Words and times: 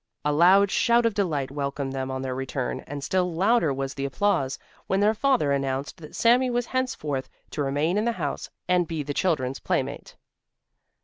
A 0.25 0.33
loud 0.33 0.71
shout 0.71 1.05
of 1.05 1.13
delight 1.13 1.51
welcomed 1.51 1.93
them 1.93 2.09
on 2.09 2.23
their 2.23 2.33
return, 2.33 2.79
and 2.87 3.03
still 3.03 3.31
louder 3.31 3.71
was 3.71 3.93
the 3.93 4.03
applause, 4.05 4.57
when 4.87 4.99
their 4.99 5.13
father 5.13 5.51
announced 5.51 5.97
that 5.97 6.15
Sami 6.15 6.49
was 6.49 6.65
henceforth 6.65 7.29
to 7.51 7.61
remain 7.61 7.99
in 7.99 8.05
the 8.05 8.11
house 8.13 8.49
and 8.67 8.87
be 8.87 9.03
the 9.03 9.13
children's 9.13 9.59
playmate. 9.59 10.15